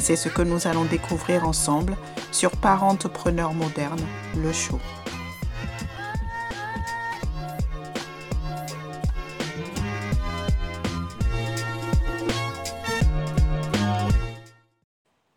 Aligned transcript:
C'est 0.00 0.16
ce 0.16 0.30
que 0.30 0.40
nous 0.40 0.66
allons 0.66 0.86
découvrir 0.86 1.46
ensemble 1.46 1.94
sur 2.32 2.50
Parentepreneur 2.52 3.52
moderne, 3.52 4.00
le 4.34 4.50
show. 4.50 4.80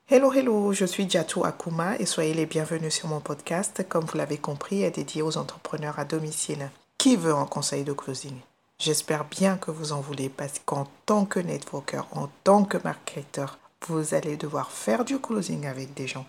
Hello, 0.07 0.31
hello, 0.31 0.71
je 0.71 0.85
suis 0.85 1.09
Jatou 1.09 1.43
Akuma 1.43 1.97
et 1.97 2.05
soyez 2.05 2.33
les 2.33 2.45
bienvenus 2.45 2.93
sur 2.93 3.09
mon 3.09 3.19
podcast. 3.19 3.85
Comme 3.89 4.05
vous 4.05 4.17
l'avez 4.17 4.37
compris, 4.37 4.83
est 4.83 4.91
dédié 4.91 5.21
aux 5.21 5.37
entrepreneurs 5.37 5.99
à 5.99 6.05
domicile. 6.05 6.69
Qui 6.97 7.17
veut 7.17 7.35
un 7.35 7.45
conseil 7.45 7.83
de 7.83 7.91
closing? 7.91 8.39
J'espère 8.79 9.25
bien 9.25 9.57
que 9.57 9.71
vous 9.71 9.91
en 9.91 9.99
voulez 9.99 10.29
parce 10.29 10.61
qu'en 10.65 10.87
tant 11.05 11.25
que 11.25 11.39
networker, 11.39 12.07
en 12.13 12.29
tant 12.45 12.63
que 12.63 12.77
marketeur, 12.83 13.59
vous 13.87 14.13
allez 14.13 14.37
devoir 14.37 14.71
faire 14.71 15.05
du 15.05 15.19
closing 15.19 15.65
avec 15.65 15.93
des 15.93 16.07
gens. 16.07 16.25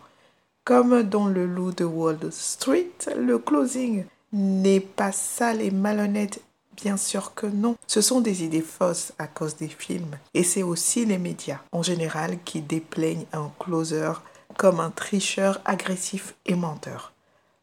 Comme 0.65 1.03
dans 1.03 1.27
le 1.27 1.47
loup 1.47 1.73
de 1.73 1.85
Wall 1.85 2.19
Street, 2.31 2.91
le 3.17 3.39
closing 3.39 4.05
n'est 4.33 4.81
pas 4.81 5.13
sale 5.13 5.61
et 5.61 5.71
malhonnête 5.71 6.41
Bien 6.77 6.97
sûr 6.97 7.35
que 7.35 7.47
non. 7.47 7.77
Ce 7.87 8.01
sont 8.01 8.21
des 8.21 8.45
idées 8.45 8.61
fausses 8.61 9.13
à 9.19 9.27
cause 9.27 9.57
des 9.57 9.69
films. 9.69 10.19
Et 10.35 10.43
c'est 10.43 10.63
aussi 10.63 11.05
les 11.05 11.19
médias 11.19 11.61
en 11.73 11.83
général 11.83 12.39
qui 12.45 12.61
déplaignent 12.61 13.27
un 13.33 13.51
closer 13.59 14.13
comme 14.57 14.81
un 14.81 14.91
tricheur 14.91 15.61
agressif 15.65 16.35
et 16.47 16.55
menteur. 16.55 17.13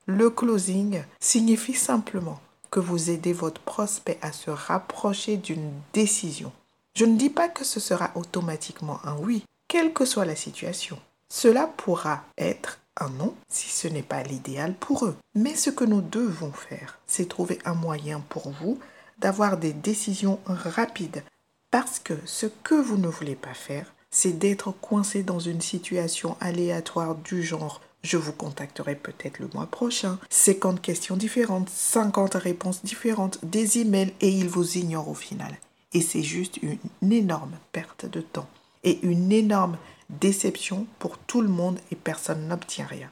Le 0.05 0.29
closing 0.29 1.03
signifie 1.19 1.73
simplement 1.73 2.39
que 2.69 2.79
vous 2.79 3.09
aidez 3.09 3.33
votre 3.33 3.61
prospect 3.61 4.17
à 4.21 4.31
se 4.31 4.49
rapprocher 4.49 5.37
d'une 5.37 5.71
décision. 5.93 6.51
Je 6.95 7.05
ne 7.05 7.17
dis 7.17 7.29
pas 7.29 7.49
que 7.49 7.63
ce 7.63 7.79
sera 7.79 8.11
automatiquement 8.15 8.99
un 9.05 9.15
oui, 9.17 9.43
quelle 9.71 9.93
que 9.93 10.03
soit 10.03 10.25
la 10.25 10.35
situation. 10.35 10.99
Cela 11.29 11.65
pourra 11.65 12.25
être 12.37 12.79
un 12.99 13.07
non 13.07 13.33
si 13.47 13.69
ce 13.69 13.87
n'est 13.87 14.03
pas 14.03 14.21
l'idéal 14.21 14.73
pour 14.73 15.05
eux. 15.05 15.15
Mais 15.33 15.55
ce 15.55 15.69
que 15.69 15.85
nous 15.85 16.01
devons 16.01 16.51
faire, 16.51 16.99
c'est 17.07 17.29
trouver 17.29 17.57
un 17.63 17.73
moyen 17.73 18.21
pour 18.27 18.49
vous 18.49 18.77
d'avoir 19.19 19.55
des 19.55 19.71
décisions 19.71 20.41
rapides. 20.45 21.23
Parce 21.71 21.99
que 21.99 22.15
ce 22.25 22.47
que 22.47 22.75
vous 22.75 22.97
ne 22.97 23.07
voulez 23.07 23.37
pas 23.37 23.53
faire, 23.53 23.93
c'est 24.09 24.37
d'être 24.37 24.73
coincé 24.73 25.23
dans 25.23 25.39
une 25.39 25.61
situation 25.61 26.35
aléatoire 26.41 27.15
du 27.15 27.41
genre 27.41 27.79
je 28.03 28.17
vous 28.17 28.33
contacterai 28.33 28.95
peut-être 28.95 29.39
le 29.39 29.47
mois 29.53 29.67
prochain, 29.67 30.19
50 30.29 30.81
questions 30.81 31.15
différentes, 31.15 31.69
50 31.69 32.33
réponses 32.33 32.83
différentes, 32.83 33.39
des 33.43 33.77
emails 33.77 34.13
et 34.19 34.31
ils 34.31 34.49
vous 34.49 34.77
ignorent 34.77 35.07
au 35.07 35.13
final. 35.13 35.55
Et 35.93 36.01
c'est 36.01 36.23
juste 36.23 36.59
une 36.61 37.13
énorme 37.13 37.57
perte 37.71 38.05
de 38.05 38.19
temps 38.19 38.49
et 38.83 38.99
une 39.03 39.31
énorme 39.31 39.77
déception 40.09 40.85
pour 40.99 41.17
tout 41.17 41.41
le 41.41 41.47
monde 41.47 41.79
et 41.91 41.95
personne 41.95 42.47
n'obtient 42.47 42.85
rien. 42.85 43.09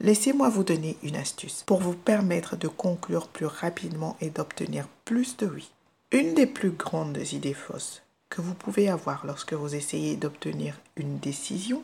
Laissez-moi 0.00 0.48
vous 0.48 0.64
donner 0.64 0.96
une 1.02 1.16
astuce 1.16 1.62
pour 1.64 1.80
vous 1.80 1.94
permettre 1.94 2.56
de 2.56 2.68
conclure 2.68 3.28
plus 3.28 3.46
rapidement 3.46 4.16
et 4.20 4.30
d'obtenir 4.30 4.88
plus 5.04 5.36
de 5.36 5.46
oui. 5.46 5.70
Une 6.10 6.34
des 6.34 6.46
plus 6.46 6.70
grandes 6.70 7.18
idées 7.32 7.54
fausses 7.54 8.02
que 8.28 8.40
vous 8.40 8.54
pouvez 8.54 8.88
avoir 8.88 9.24
lorsque 9.26 9.52
vous 9.52 9.74
essayez 9.74 10.16
d'obtenir 10.16 10.80
une 10.96 11.18
décision 11.18 11.82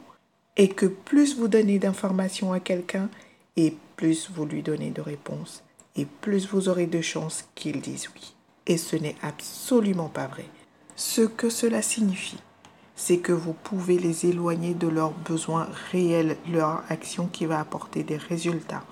est 0.56 0.68
que 0.68 0.86
plus 0.86 1.36
vous 1.36 1.46
donnez 1.46 1.78
d'informations 1.78 2.52
à 2.52 2.60
quelqu'un 2.60 3.08
et 3.56 3.76
plus 3.96 4.30
vous 4.30 4.46
lui 4.46 4.62
donnez 4.62 4.90
de 4.90 5.00
réponses 5.00 5.62
et 5.94 6.04
plus 6.04 6.48
vous 6.48 6.68
aurez 6.68 6.86
de 6.86 7.00
chances 7.00 7.44
qu'il 7.54 7.80
dise 7.80 8.08
oui. 8.14 8.34
Et 8.66 8.78
ce 8.78 8.96
n'est 8.96 9.16
absolument 9.22 10.08
pas 10.08 10.26
vrai. 10.26 10.44
Ce 10.96 11.22
que 11.22 11.50
cela 11.50 11.82
signifie, 11.82 12.40
c'est 12.98 13.18
que 13.18 13.32
vous 13.32 13.52
pouvez 13.54 13.96
les 13.96 14.26
éloigner 14.26 14.74
de 14.74 14.88
leurs 14.88 15.12
besoins 15.12 15.68
réels, 15.92 16.36
leur 16.50 16.82
action 16.88 17.28
qui 17.28 17.46
va 17.46 17.60
apporter 17.60 18.02
des 18.02 18.16
résultats. 18.16 18.84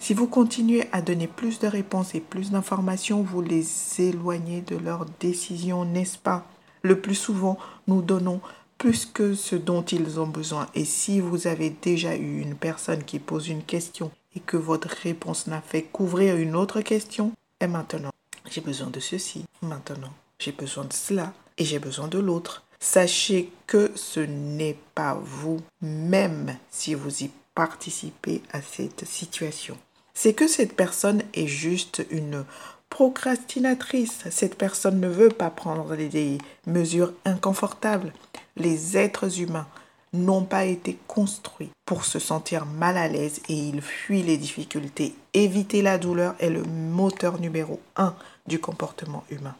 Si 0.00 0.14
vous 0.14 0.26
continuez 0.26 0.88
à 0.90 1.00
donner 1.00 1.28
plus 1.28 1.60
de 1.60 1.68
réponses 1.68 2.16
et 2.16 2.20
plus 2.20 2.50
d'informations, 2.50 3.22
vous 3.22 3.40
les 3.40 3.64
éloignez 4.00 4.62
de 4.62 4.76
leurs 4.76 5.06
décisions, 5.20 5.84
n'est-ce 5.84 6.18
pas? 6.18 6.44
Le 6.82 7.00
plus 7.00 7.14
souvent, 7.14 7.56
nous 7.86 8.02
donnons 8.02 8.40
plus 8.78 9.06
que 9.06 9.32
ce 9.34 9.54
dont 9.54 9.82
ils 9.82 10.18
ont 10.18 10.26
besoin. 10.26 10.66
Et 10.74 10.84
si 10.84 11.20
vous 11.20 11.46
avez 11.46 11.70
déjà 11.70 12.16
eu 12.16 12.40
une 12.40 12.56
personne 12.56 13.04
qui 13.04 13.20
pose 13.20 13.46
une 13.46 13.62
question 13.62 14.10
et 14.34 14.40
que 14.40 14.56
votre 14.56 14.88
réponse 14.88 15.46
n'a 15.46 15.60
fait 15.60 15.82
qu'ouvrir 15.82 16.34
une 16.34 16.56
autre 16.56 16.80
question, 16.80 17.30
et 17.60 17.68
maintenant, 17.68 18.10
j'ai 18.50 18.60
besoin 18.60 18.90
de 18.90 18.98
ceci, 18.98 19.44
maintenant, 19.62 20.12
j'ai 20.40 20.50
besoin 20.50 20.84
de 20.84 20.92
cela 20.92 21.32
et 21.58 21.64
j'ai 21.64 21.78
besoin 21.78 22.08
de 22.08 22.18
l'autre. 22.18 22.64
Sachez 22.84 23.52
que 23.68 23.92
ce 23.94 24.18
n'est 24.18 24.76
pas 24.96 25.16
vous, 25.22 25.60
même 25.80 26.56
si 26.68 26.94
vous 26.94 27.22
y 27.22 27.30
participez 27.54 28.42
à 28.52 28.60
cette 28.60 29.06
situation. 29.06 29.78
C'est 30.14 30.32
que 30.32 30.48
cette 30.48 30.74
personne 30.74 31.22
est 31.32 31.46
juste 31.46 32.04
une 32.10 32.44
procrastinatrice. 32.90 34.24
Cette 34.32 34.58
personne 34.58 34.98
ne 34.98 35.06
veut 35.06 35.28
pas 35.28 35.48
prendre 35.48 35.94
des 35.94 36.38
mesures 36.66 37.12
inconfortables. 37.24 38.12
Les 38.56 38.96
êtres 38.98 39.40
humains 39.40 39.68
n'ont 40.12 40.44
pas 40.44 40.64
été 40.64 40.98
construits 41.06 41.70
pour 41.86 42.04
se 42.04 42.18
sentir 42.18 42.66
mal 42.66 42.96
à 42.96 43.06
l'aise 43.06 43.42
et 43.48 43.54
ils 43.54 43.80
fuient 43.80 44.24
les 44.24 44.38
difficultés. 44.38 45.14
Éviter 45.34 45.82
la 45.82 45.98
douleur 45.98 46.34
est 46.40 46.50
le 46.50 46.64
moteur 46.64 47.38
numéro 47.38 47.78
un 47.94 48.16
du 48.48 48.58
comportement 48.58 49.22
humain. 49.30 49.54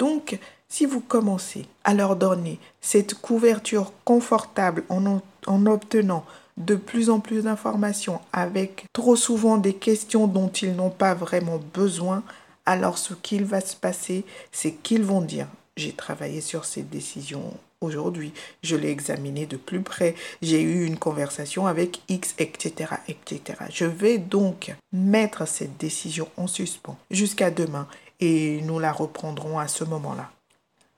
Donc, 0.00 0.38
si 0.70 0.86
vous 0.86 1.00
commencez 1.00 1.66
à 1.84 1.92
leur 1.92 2.16
donner 2.16 2.58
cette 2.80 3.12
couverture 3.12 3.92
confortable 4.06 4.82
en, 4.88 5.20
en 5.46 5.66
obtenant 5.66 6.24
de 6.56 6.74
plus 6.74 7.10
en 7.10 7.20
plus 7.20 7.42
d'informations 7.42 8.20
avec 8.32 8.86
trop 8.94 9.14
souvent 9.14 9.58
des 9.58 9.74
questions 9.74 10.26
dont 10.26 10.48
ils 10.48 10.74
n'ont 10.74 10.90
pas 10.90 11.12
vraiment 11.12 11.60
besoin, 11.74 12.22
alors 12.64 12.96
ce 12.96 13.12
qu'il 13.12 13.44
va 13.44 13.60
se 13.60 13.76
passer, 13.76 14.24
c'est 14.52 14.72
qu'ils 14.72 15.04
vont 15.04 15.20
dire, 15.20 15.48
j'ai 15.76 15.92
travaillé 15.92 16.40
sur 16.40 16.64
cette 16.64 16.88
décision 16.88 17.52
aujourd'hui, 17.82 18.32
je 18.62 18.76
l'ai 18.76 18.90
examiné 18.90 19.44
de 19.44 19.58
plus 19.58 19.82
près, 19.82 20.14
j'ai 20.40 20.62
eu 20.62 20.86
une 20.86 20.98
conversation 20.98 21.66
avec 21.66 22.00
X, 22.08 22.34
etc., 22.38 22.94
etc. 23.08 23.40
Je 23.70 23.84
vais 23.84 24.16
donc 24.16 24.74
mettre 24.92 25.46
cette 25.46 25.76
décision 25.76 26.28
en 26.38 26.46
suspens 26.46 26.96
jusqu'à 27.10 27.50
demain 27.50 27.86
et 28.20 28.60
nous 28.62 28.78
la 28.78 28.92
reprendrons 28.92 29.58
à 29.58 29.68
ce 29.68 29.84
moment-là. 29.84 30.30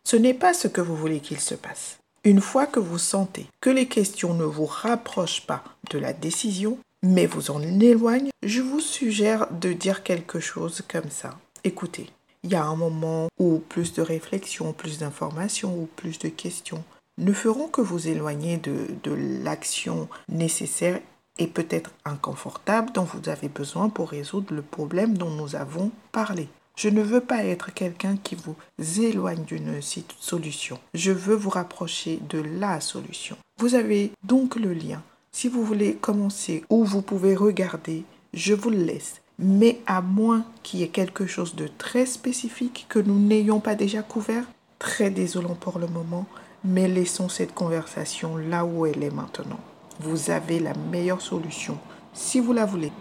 Ce 0.05 0.17
n'est 0.17 0.35
pas 0.35 0.55
ce 0.55 0.69
que 0.69 0.81
vous 0.81 0.97
voulez 0.97 1.21
qu'il 1.21 1.41
se 1.41 1.55
passe. 1.55 1.99
Une 2.25 2.41
fois 2.41 2.67
que 2.67 2.81
vous 2.81 2.99
sentez 2.99 3.47
que 3.61 3.71
les 3.71 3.87
questions 3.87 4.35
ne 4.35 4.45
vous 4.45 4.67
rapprochent 4.67 5.47
pas 5.47 5.65
de 5.91 5.99
la 5.99 6.13
décision, 6.13 6.79
mais 7.03 7.27
vous 7.27 7.51
en 7.51 7.61
éloignent, 7.63 8.31
je 8.43 8.61
vous 8.61 8.81
suggère 8.81 9.49
de 9.51 9.73
dire 9.73 10.03
quelque 10.03 10.39
chose 10.39 10.83
comme 10.87 11.11
ça. 11.11 11.37
Écoutez, 11.65 12.11
il 12.45 12.51
y 12.51 12.55
a 12.55 12.65
un 12.65 12.77
moment 12.77 13.29
où 13.39 13.59
plus 13.59 13.93
de 13.93 14.03
réflexion, 14.03 14.73
plus 14.73 14.99
d'informations 14.99 15.77
ou 15.77 15.89
plus 15.97 16.19
de 16.19 16.29
questions 16.29 16.85
ne 17.19 17.33
feront 17.33 17.69
que 17.69 17.81
vous 17.81 18.09
éloigner 18.09 18.57
de, 18.57 18.87
de 19.03 19.13
l'action 19.13 20.09
nécessaire 20.29 21.01
et 21.39 21.47
peut-être 21.47 21.91
inconfortable 22.05 22.93
dont 22.93 23.05
vous 23.05 23.29
avez 23.29 23.49
besoin 23.49 23.89
pour 23.89 24.11
résoudre 24.11 24.55
le 24.55 24.63
problème 24.63 25.17
dont 25.17 25.31
nous 25.31 25.57
avons 25.57 25.91
parlé. 26.11 26.49
Je 26.75 26.89
ne 26.89 27.03
veux 27.03 27.21
pas 27.21 27.45
être 27.45 27.73
quelqu'un 27.73 28.17
qui 28.17 28.35
vous 28.35 28.57
éloigne 29.01 29.45
d'une 29.45 29.81
solution. 30.19 30.79
Je 30.95 31.13
veux 31.13 31.35
vous 31.35 31.51
rapprocher 31.51 32.19
de 32.29 32.39
la 32.41 32.81
solution. 32.81 33.37
Vous 33.59 33.75
avez 33.75 34.13
donc 34.25 34.57
le 34.57 34.73
lien. 34.73 35.03
Si 35.33 35.49
vous 35.49 35.65
voulez 35.65 35.95
commencer 35.95 36.65
ou 36.71 36.85
vous 36.85 37.03
pouvez 37.03 37.37
regarder, 37.37 38.05
je 38.33 38.55
vous 38.55 38.71
le 38.71 38.85
laisse. 38.85 39.21
Mais 39.39 39.81
à 39.87 40.01
moins 40.01 40.45
qu'il 40.63 40.81
y 40.81 40.83
ait 40.83 40.89
quelque 40.89 41.27
chose 41.27 41.55
de 41.55 41.69
très 41.79 42.07
spécifique 42.07 42.87
que 42.89 42.99
nous 42.99 43.19
n'ayons 43.19 43.61
pas 43.61 43.75
déjà 43.75 44.03
couvert, 44.03 44.45
très 44.79 45.11
désolant 45.11 45.55
pour 45.55 45.79
le 45.79 45.87
moment, 45.87 46.27
mais 46.65 46.89
laissons 46.89 47.29
cette 47.29 47.55
conversation 47.55 48.37
là 48.37 48.65
où 48.65 48.87
elle 48.87 49.03
est 49.03 49.11
maintenant. 49.11 49.61
Vous 50.01 50.31
avez 50.31 50.59
la 50.59 50.75
meilleure 50.91 51.21
solution 51.21 51.79
si 52.13 52.41
vous 52.41 52.53
la 52.53 52.67
voulez. 52.67 52.93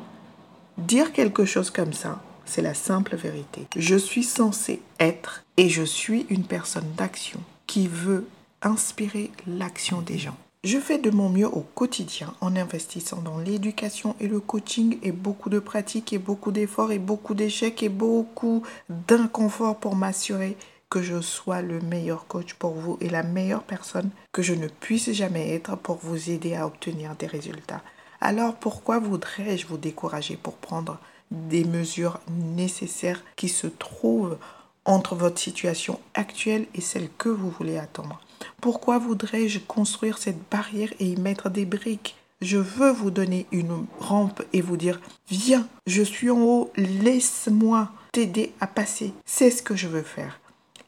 Dire 0.78 1.12
quelque 1.12 1.46
chose 1.46 1.70
comme 1.70 1.94
ça, 1.94 2.22
c'est 2.52 2.62
la 2.62 2.74
simple 2.74 3.16
vérité. 3.16 3.66
Je 3.78 3.96
suis 3.96 4.24
censé 4.24 4.82
être 5.00 5.46
et 5.56 5.70
je 5.70 5.84
suis 5.84 6.26
une 6.30 6.44
personne 6.44 6.92
d'action 6.98 7.40
qui 7.66 7.88
veut 7.88 8.28
inspirer 8.62 9.32
l'action 9.48 10.02
des 10.02 10.18
gens. 10.18 10.36
Je 10.66 10.78
fais 10.78 10.98
de 10.98 11.10
mon 11.10 11.30
mieux 11.30 11.48
au 11.48 11.62
quotidien 11.62 12.36
en 12.42 12.58
investissant 12.58 13.22
dans 13.22 13.38
l'éducation 13.38 14.18
et 14.20 14.28
le 14.28 14.42
coaching 14.42 15.00
et 15.02 15.14
beaucoup 15.14 15.50
de 15.50 15.60
pratiques 15.60 16.12
et 16.12 16.18
beaucoup 16.18 16.52
d'efforts 16.52 16.92
et 16.92 17.00
beaucoup 17.00 17.36
d'échecs 17.36 17.84
et 17.84 17.90
beaucoup 17.90 18.64
d'inconfort 19.08 19.80
pour 19.80 19.96
m'assurer 19.96 20.58
que 20.90 21.02
je 21.02 21.22
sois 21.22 21.62
le 21.62 21.80
meilleur 21.80 22.28
coach 22.28 22.54
pour 22.56 22.74
vous 22.74 22.98
et 23.00 23.10
la 23.10 23.24
meilleure 23.24 23.64
personne 23.64 24.10
que 24.34 24.42
je 24.42 24.54
ne 24.54 24.68
puisse 24.68 25.10
jamais 25.14 25.56
être 25.56 25.78
pour 25.78 26.00
vous 26.04 26.30
aider 26.30 26.54
à 26.56 26.68
obtenir 26.68 27.16
des 27.16 27.28
résultats. 27.28 27.82
Alors 28.20 28.56
pourquoi 28.56 29.00
voudrais-je 29.00 29.66
vous 29.68 29.78
décourager 29.78 30.36
pour 30.36 30.58
prendre 30.58 31.00
des 31.32 31.64
mesures 31.64 32.20
nécessaires 32.30 33.24
qui 33.36 33.50
se 33.50 33.68
trouvent 33.68 34.38
entre 34.86 35.16
votre 35.16 35.40
situation 35.40 36.00
actuelle 36.14 36.66
et 36.76 36.82
celle 36.82 37.10
que 37.18 37.30
vous 37.30 37.50
voulez 37.50 37.78
attendre 37.78 38.20
Pourquoi 38.60 38.98
voudrais-je 38.98 39.60
construire 39.60 40.18
cette 40.18 40.50
barrière 40.50 40.92
et 41.00 41.06
y 41.06 41.16
mettre 41.16 41.50
des 41.50 41.66
briques? 41.66 42.16
Je 42.42 42.58
veux 42.58 42.92
vous 42.92 43.12
donner 43.12 43.46
une 43.52 43.86
rampe 44.00 44.42
et 44.52 44.62
vous 44.62 44.78
dire, 44.78 45.00
viens, 45.30 45.68
je 45.86 46.02
suis 46.02 46.32
en 46.32 46.42
haut, 46.42 46.72
laisse-moi 46.76 47.90
t'aider 48.12 48.54
à 48.60 48.66
passer. 48.66 49.14
C'est 49.26 49.52
ce 49.52 49.62
que 49.62 49.76
je 49.76 49.88
veux 49.88 50.02
faire. 50.02 50.40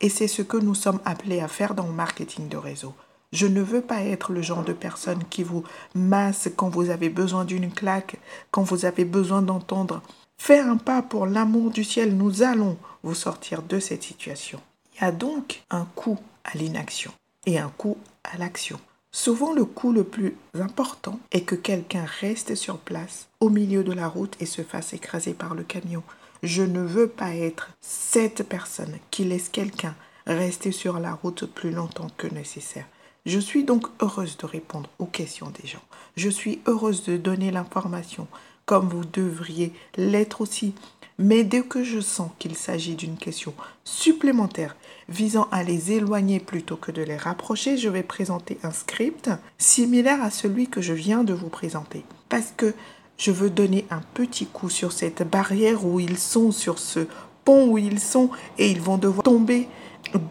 Et 0.02 0.10
c'est 0.10 0.28
ce 0.28 0.42
que 0.42 0.58
nous 0.58 0.74
sommes 0.74 1.00
appelés 1.06 1.40
à 1.40 1.48
faire 1.48 1.76
dans 1.76 1.86
le 1.86 1.94
marketing 1.94 2.50
de 2.50 2.58
réseau. 2.58 2.94
Je 3.32 3.48
ne 3.48 3.62
veux 3.62 3.82
pas 3.82 4.02
être 4.02 4.32
le 4.32 4.42
genre 4.42 4.64
de 4.64 4.74
personne 4.74 5.24
qui 5.30 5.44
vous 5.44 5.64
masse 5.96 6.50
quand 6.56 6.70
vous 6.70 6.90
avez 6.90 7.10
besoin 7.10 7.46
d'une 7.46 7.72
claque, 7.72 8.18
quand 8.52 8.64
vous 8.64 8.86
avez 8.86 9.06
besoin 9.06 9.42
d'entendre 9.42 10.02
Fais 10.38 10.60
un 10.60 10.78
pas 10.78 11.02
pour 11.02 11.26
l'amour 11.26 11.72
du 11.72 11.84
ciel, 11.84 12.16
nous 12.16 12.44
allons 12.44 12.78
vous 13.04 13.16
sortir 13.16 13.62
de 13.64 13.80
cette 13.80 14.04
situation. 14.04 14.60
Il 14.96 15.02
y 15.02 15.06
a 15.06 15.12
donc 15.12 15.64
un 15.70 15.86
coût 15.96 16.20
à 16.44 16.58
l'inaction 16.58 17.12
et 17.46 17.60
un 17.60 17.70
coût 17.70 17.98
à 18.24 18.38
l'action. 18.38 18.80
Souvent 19.12 19.54
le 19.54 19.64
coût 19.64 19.92
le 19.92 20.04
plus 20.04 20.36
important 20.56 21.20
est 21.32 21.42
que 21.42 21.56
quelqu'un 21.56 22.06
reste 22.20 22.56
sur 22.56 22.80
place 22.80 23.28
au 23.40 23.50
milieu 23.50 23.84
de 23.84 23.94
la 23.94 24.08
route 24.08 24.36
et 24.40 24.46
se 24.46 24.64
fasse 24.64 24.94
écraser 24.94 25.34
par 25.34 25.54
le 25.54 25.64
camion. 25.64 26.04
Je 26.42 26.64
ne 26.64 26.82
veux 26.82 27.08
pas 27.08 27.36
être 27.36 27.70
cette 27.80 28.44
personne 28.44 28.98
qui 29.12 29.24
laisse 29.24 29.50
quelqu'un 29.50 29.96
rester 30.26 30.72
sur 30.72 31.00
la 31.00 31.14
route 31.14 31.46
plus 31.46 31.72
longtemps 31.72 32.10
que 32.18 32.28
nécessaire. 32.28 32.88
Je 33.26 33.40
suis 33.40 33.64
donc 33.64 33.88
heureuse 34.02 34.36
de 34.38 34.46
répondre 34.46 34.90
aux 35.00 35.06
questions 35.06 35.52
des 35.62 35.68
gens. 35.68 35.84
Je 36.18 36.30
suis 36.30 36.62
heureuse 36.66 37.04
de 37.04 37.16
donner 37.16 37.52
l'information 37.52 38.28
comme 38.66 38.88
vous 38.88 39.06
devriez 39.06 39.74
l'être 39.98 40.42
aussi. 40.42 40.74
Mais 41.20 41.44
dès 41.44 41.62
que 41.62 41.84
je 41.84 42.00
sens 42.00 42.32
qu'il 42.40 42.56
s'agit 42.56 42.96
d'une 42.96 43.18
question 43.18 43.54
supplémentaire 43.84 44.76
visant 45.10 45.48
à 45.52 45.64
les 45.64 45.92
éloigner 45.92 46.40
plutôt 46.40 46.76
que 46.76 46.92
de 46.92 47.04
les 47.04 47.18
rapprocher, 47.18 47.78
je 47.78 47.90
vais 47.90 48.04
présenter 48.04 48.58
un 48.64 48.72
script 48.72 49.30
similaire 49.58 50.24
à 50.24 50.32
celui 50.32 50.68
que 50.68 50.82
je 50.82 50.94
viens 50.94 51.24
de 51.24 51.34
vous 51.34 51.50
présenter. 51.50 52.04
Parce 52.30 52.52
que 52.56 52.74
je 53.18 53.32
veux 53.32 53.52
donner 53.52 53.86
un 53.92 54.02
petit 54.14 54.48
coup 54.48 54.70
sur 54.70 54.92
cette 54.92 55.22
barrière 55.22 55.86
où 55.86 56.00
ils 56.00 56.18
sont, 56.18 56.52
sur 56.52 56.80
ce 56.80 57.08
pont 57.46 57.68
où 57.68 57.78
ils 57.78 58.00
sont, 58.00 58.30
et 58.58 58.72
ils 58.72 58.82
vont 58.82 58.98
devoir 58.98 59.24
tomber 59.24 59.68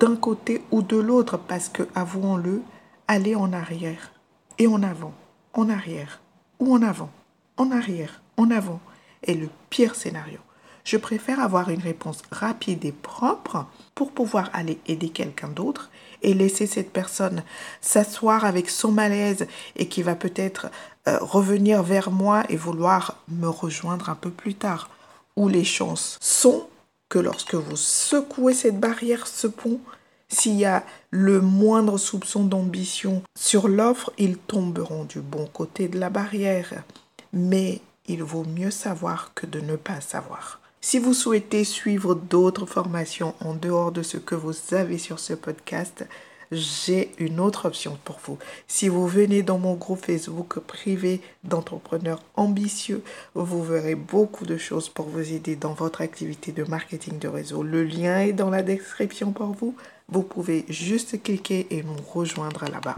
d'un 0.00 0.16
côté 0.16 0.62
ou 0.70 0.82
de 0.82 0.96
l'autre 0.96 1.38
parce 1.38 1.68
que, 1.68 1.84
avouons-le, 1.94 2.62
aller 3.06 3.34
en 3.34 3.52
arrière 3.52 4.12
et 4.58 4.66
en 4.66 4.82
avant, 4.82 5.14
en 5.54 5.68
arrière 5.68 6.20
ou 6.58 6.74
en 6.74 6.82
avant, 6.82 7.10
en 7.56 7.70
arrière 7.70 8.21
en 8.36 8.50
avant 8.50 8.80
est 9.22 9.34
le 9.34 9.48
pire 9.70 9.94
scénario. 9.94 10.38
Je 10.84 10.96
préfère 10.96 11.38
avoir 11.38 11.70
une 11.70 11.80
réponse 11.80 12.22
rapide 12.30 12.84
et 12.84 12.92
propre 12.92 13.66
pour 13.94 14.10
pouvoir 14.10 14.50
aller 14.52 14.80
aider 14.86 15.10
quelqu'un 15.10 15.48
d'autre 15.48 15.90
et 16.22 16.34
laisser 16.34 16.66
cette 16.66 16.92
personne 16.92 17.42
s'asseoir 17.80 18.44
avec 18.44 18.68
son 18.68 18.90
malaise 18.90 19.46
et 19.76 19.86
qui 19.86 20.02
va 20.02 20.16
peut-être 20.16 20.70
euh, 21.06 21.18
revenir 21.20 21.82
vers 21.82 22.10
moi 22.10 22.44
et 22.48 22.56
vouloir 22.56 23.22
me 23.28 23.48
rejoindre 23.48 24.10
un 24.10 24.14
peu 24.14 24.30
plus 24.30 24.54
tard. 24.54 24.90
Où 25.36 25.48
les 25.48 25.64
chances 25.64 26.18
sont 26.20 26.68
que 27.08 27.18
lorsque 27.18 27.54
vous 27.54 27.76
secouez 27.76 28.54
cette 28.54 28.78
barrière, 28.78 29.26
ce 29.26 29.46
pont, 29.46 29.80
s'il 30.28 30.54
y 30.54 30.64
a 30.64 30.84
le 31.10 31.40
moindre 31.40 31.98
soupçon 31.98 32.44
d'ambition 32.44 33.22
sur 33.38 33.68
l'offre, 33.68 34.12
ils 34.18 34.36
tomberont 34.36 35.04
du 35.04 35.20
bon 35.20 35.46
côté 35.46 35.88
de 35.88 35.98
la 35.98 36.10
barrière. 36.10 36.84
Mais 37.32 37.80
il 38.06 38.22
vaut 38.22 38.44
mieux 38.44 38.70
savoir 38.70 39.32
que 39.34 39.46
de 39.46 39.60
ne 39.60 39.76
pas 39.76 40.00
savoir. 40.00 40.60
Si 40.80 40.98
vous 40.98 41.14
souhaitez 41.14 41.64
suivre 41.64 42.14
d'autres 42.14 42.66
formations 42.66 43.34
en 43.40 43.54
dehors 43.54 43.92
de 43.92 44.02
ce 44.02 44.16
que 44.16 44.34
vous 44.34 44.52
avez 44.72 44.98
sur 44.98 45.20
ce 45.20 45.32
podcast, 45.32 46.04
j'ai 46.52 47.12
une 47.18 47.40
autre 47.40 47.66
option 47.66 47.98
pour 48.04 48.20
vous. 48.24 48.38
Si 48.68 48.88
vous 48.88 49.06
venez 49.06 49.42
dans 49.42 49.58
mon 49.58 49.74
groupe 49.74 50.04
Facebook 50.04 50.58
privé 50.58 51.20
d'entrepreneurs 51.44 52.22
ambitieux, 52.36 53.02
vous 53.34 53.62
verrez 53.62 53.94
beaucoup 53.94 54.44
de 54.44 54.58
choses 54.58 54.88
pour 54.88 55.06
vous 55.06 55.32
aider 55.32 55.56
dans 55.56 55.72
votre 55.72 56.02
activité 56.02 56.52
de 56.52 56.64
marketing 56.64 57.18
de 57.18 57.28
réseau. 57.28 57.62
Le 57.62 57.84
lien 57.84 58.20
est 58.20 58.32
dans 58.32 58.50
la 58.50 58.62
description 58.62 59.32
pour 59.32 59.52
vous. 59.52 59.74
Vous 60.08 60.22
pouvez 60.22 60.66
juste 60.68 61.22
cliquer 61.22 61.66
et 61.70 61.82
nous 61.82 61.96
rejoindre 62.12 62.64
là-bas. 62.70 62.96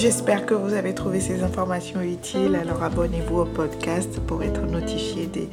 J'espère 0.00 0.46
que 0.46 0.54
vous 0.54 0.74
avez 0.74 0.94
trouvé 0.94 1.18
ces 1.18 1.42
informations 1.42 2.00
utiles. 2.00 2.54
Alors 2.54 2.84
abonnez-vous 2.84 3.38
au 3.38 3.44
podcast 3.44 4.20
pour 4.28 4.44
être 4.44 4.60
notifié 4.60 5.26
des 5.26 5.48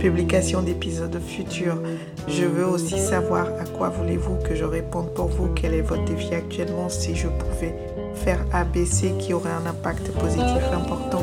publications 0.00 0.62
d'épisodes 0.62 1.16
futurs. 1.24 1.78
Je 2.26 2.42
veux 2.42 2.66
aussi 2.66 2.98
savoir 2.98 3.46
à 3.60 3.64
quoi 3.64 3.90
voulez-vous 3.90 4.38
que 4.42 4.56
je 4.56 4.64
réponde 4.64 5.14
pour 5.14 5.28
vous. 5.28 5.46
Quel 5.54 5.74
est 5.74 5.80
votre 5.80 6.04
défi 6.06 6.34
actuellement 6.34 6.88
Si 6.88 7.14
je 7.14 7.28
pouvais 7.28 7.72
faire 8.16 8.44
ABC 8.52 9.12
qui 9.20 9.32
aurait 9.32 9.52
un 9.52 9.70
impact 9.70 10.10
positif 10.10 10.64
important, 10.72 11.22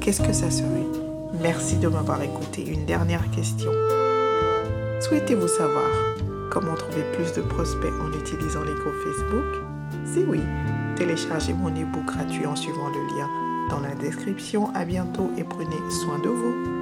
qu'est-ce 0.00 0.20
que 0.20 0.32
ça 0.32 0.50
serait? 0.50 0.88
Merci 1.40 1.76
de 1.76 1.86
m'avoir 1.86 2.20
écouté. 2.20 2.66
Une 2.66 2.84
dernière 2.84 3.30
question. 3.30 3.70
Souhaitez-vous 5.02 5.46
savoir 5.46 5.88
comment 6.50 6.74
trouver 6.74 7.04
plus 7.12 7.32
de 7.34 7.42
prospects 7.42 7.92
en 8.02 8.18
utilisant 8.18 8.64
les 8.64 8.74
groupes 8.74 9.04
Facebook? 9.04 9.68
Si 10.04 10.24
oui, 10.28 10.40
Téléchargez 10.98 11.52
mon 11.52 11.72
ebook 11.76 12.06
gratuit 12.06 12.44
en 12.44 12.56
suivant 12.56 12.88
le 12.88 13.16
lien 13.16 13.28
dans 13.70 13.78
la 13.78 13.94
description. 13.94 14.74
À 14.74 14.84
bientôt 14.84 15.30
et 15.38 15.44
prenez 15.44 15.76
soin 15.90 16.18
de 16.18 16.28
vous. 16.28 16.77